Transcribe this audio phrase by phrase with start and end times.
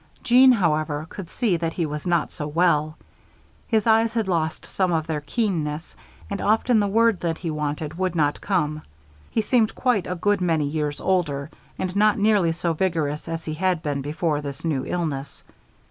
[0.23, 2.97] Jeanne, however, could see that he was not so well.
[3.67, 5.95] His eyes had lost some of their keenness,
[6.27, 8.81] and often the word that he wanted would not come.
[9.29, 13.53] He seemed quite a good many years older; and not nearly so vigorous as he
[13.53, 15.43] had been before this new illness.